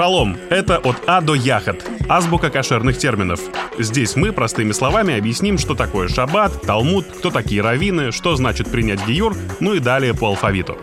Шалом– 0.00 0.38
это 0.48 0.78
от 0.78 0.96
А 1.06 1.20
до 1.20 1.34
Яхат, 1.34 1.86
азбука 2.08 2.48
кошерных 2.48 2.96
терминов. 2.96 3.38
Здесь 3.78 4.16
мы 4.16 4.32
простыми 4.32 4.72
словами 4.72 5.18
объясним, 5.18 5.58
что 5.58 5.74
такое 5.74 6.08
шаббат, 6.08 6.62
талмуд, 6.62 7.04
кто 7.04 7.30
такие 7.30 7.60
раввины, 7.60 8.10
что 8.10 8.34
значит 8.34 8.70
принять 8.70 9.06
гиюр, 9.06 9.36
ну 9.60 9.74
и 9.74 9.78
далее 9.78 10.14
по 10.14 10.28
алфавиту. 10.28 10.78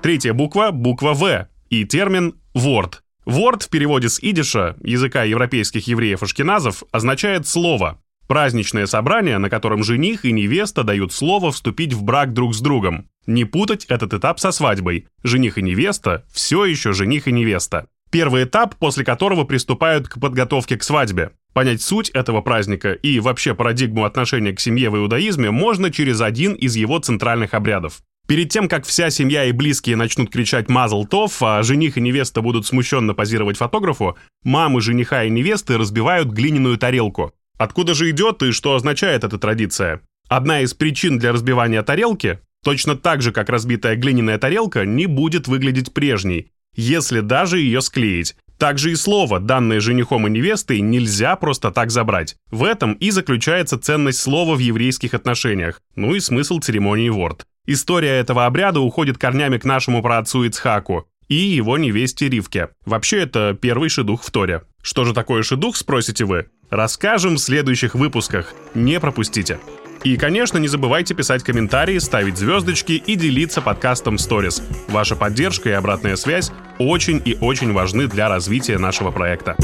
Третья 0.00 0.32
буква– 0.32 0.70
буква 0.72 1.12
В 1.12 1.48
и 1.70 1.84
термин 1.84 2.36
«ворд». 2.54 3.02
«Ворд» 3.24 3.64
в 3.64 3.68
переводе 3.68 4.08
с 4.08 4.20
идиша, 4.20 4.76
языка 4.84 5.24
европейских 5.24 5.88
евреев-ашкеназов, 5.88 6.84
означает 6.92 7.48
«слово». 7.48 8.00
Праздничное 8.28 8.86
собрание, 8.86 9.38
на 9.38 9.50
котором 9.50 9.82
жених 9.82 10.24
и 10.24 10.30
невеста 10.30 10.84
дают 10.84 11.12
слово 11.12 11.50
вступить 11.50 11.94
в 11.94 12.04
брак 12.04 12.32
друг 12.32 12.54
с 12.54 12.60
другом. 12.60 13.08
Не 13.26 13.44
путать 13.44 13.86
этот 13.86 14.14
этап 14.14 14.38
со 14.38 14.52
свадьбой. 14.52 15.08
Жених 15.24 15.58
и 15.58 15.62
невеста– 15.62 16.24
все 16.32 16.64
еще 16.64 16.92
жених 16.92 17.26
и 17.26 17.32
невеста. 17.32 17.88
Первый 18.10 18.44
этап, 18.44 18.76
после 18.76 19.04
которого 19.04 19.44
приступают 19.44 20.08
к 20.08 20.20
подготовке 20.20 20.76
к 20.76 20.84
свадьбе. 20.84 21.32
Понять 21.52 21.82
суть 21.82 22.10
этого 22.10 22.40
праздника 22.40 22.92
и 22.92 23.18
вообще 23.18 23.54
парадигму 23.54 24.04
отношения 24.04 24.52
к 24.52 24.60
семье 24.60 24.90
в 24.90 24.96
иудаизме 24.96 25.50
можно 25.50 25.90
через 25.90 26.20
один 26.20 26.52
из 26.52 26.76
его 26.76 26.98
центральных 27.00 27.54
обрядов. 27.54 28.02
Перед 28.28 28.50
тем, 28.50 28.68
как 28.68 28.84
вся 28.84 29.10
семья 29.10 29.44
и 29.44 29.52
близкие 29.52 29.96
начнут 29.96 30.30
кричать 30.30 30.68
«Мазл 30.68 31.04
Тов», 31.04 31.42
а 31.42 31.62
жених 31.62 31.96
и 31.96 32.00
невеста 32.00 32.42
будут 32.42 32.66
смущенно 32.66 33.14
позировать 33.14 33.56
фотографу, 33.56 34.16
мамы 34.44 34.80
жениха 34.80 35.24
и 35.24 35.30
невесты 35.30 35.78
разбивают 35.78 36.28
глиняную 36.28 36.76
тарелку. 36.76 37.32
Откуда 37.56 37.94
же 37.94 38.10
идет 38.10 38.42
и 38.42 38.52
что 38.52 38.74
означает 38.74 39.24
эта 39.24 39.38
традиция? 39.38 40.00
Одна 40.28 40.60
из 40.60 40.74
причин 40.74 41.18
для 41.18 41.32
разбивания 41.32 41.82
тарелки 41.82 42.40
точно 42.66 42.96
так 42.96 43.22
же, 43.22 43.30
как 43.30 43.48
разбитая 43.48 43.94
глиняная 43.94 44.38
тарелка, 44.38 44.84
не 44.84 45.06
будет 45.06 45.46
выглядеть 45.46 45.94
прежней, 45.94 46.50
если 46.74 47.20
даже 47.20 47.60
ее 47.60 47.80
склеить. 47.80 48.34
Также 48.58 48.90
и 48.90 48.96
слово, 48.96 49.38
данное 49.38 49.78
женихом 49.78 50.26
и 50.26 50.30
невестой, 50.30 50.80
нельзя 50.80 51.36
просто 51.36 51.70
так 51.70 51.92
забрать. 51.92 52.34
В 52.50 52.64
этом 52.64 52.94
и 52.94 53.12
заключается 53.12 53.78
ценность 53.78 54.18
слова 54.18 54.56
в 54.56 54.58
еврейских 54.58 55.14
отношениях, 55.14 55.80
ну 55.94 56.16
и 56.16 56.18
смысл 56.18 56.58
церемонии 56.58 57.08
ворд. 57.08 57.46
История 57.66 58.18
этого 58.18 58.46
обряда 58.46 58.80
уходит 58.80 59.16
корнями 59.16 59.58
к 59.58 59.64
нашему 59.64 60.02
праотцу 60.02 60.42
Ицхаку 60.42 61.06
и 61.28 61.36
его 61.36 61.78
невесте 61.78 62.28
Ривке. 62.28 62.70
Вообще, 62.84 63.18
это 63.20 63.56
первый 63.60 63.90
шедух 63.90 64.24
в 64.24 64.30
Торе. 64.32 64.62
Что 64.82 65.04
же 65.04 65.14
такое 65.14 65.44
шедух, 65.44 65.76
спросите 65.76 66.24
вы? 66.24 66.46
Расскажем 66.68 67.36
в 67.36 67.40
следующих 67.40 67.94
выпусках. 67.94 68.54
Не 68.74 68.98
пропустите. 68.98 69.60
И, 70.06 70.16
конечно, 70.16 70.58
не 70.58 70.68
забывайте 70.68 71.14
писать 71.14 71.42
комментарии, 71.42 71.98
ставить 71.98 72.38
звездочки 72.38 72.92
и 72.92 73.16
делиться 73.16 73.60
подкастом 73.60 74.18
в 74.18 74.20
Stories. 74.20 74.62
Ваша 74.86 75.16
поддержка 75.16 75.70
и 75.70 75.72
обратная 75.72 76.14
связь 76.14 76.52
очень 76.78 77.20
и 77.24 77.36
очень 77.40 77.72
важны 77.72 78.06
для 78.06 78.28
развития 78.28 78.78
нашего 78.78 79.10
проекта. 79.10 79.56